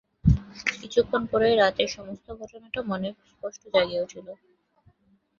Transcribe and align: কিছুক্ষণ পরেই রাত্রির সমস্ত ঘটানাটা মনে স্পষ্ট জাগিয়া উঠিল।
কিছুক্ষণ 0.79 1.21
পরেই 1.31 1.55
রাত্রির 1.55 1.95
সমস্ত 1.97 2.27
ঘটানাটা 2.39 2.79
মনে 2.89 3.09
স্পষ্ট 3.31 3.61
জাগিয়া 3.73 4.03
উঠিল। 4.05 4.27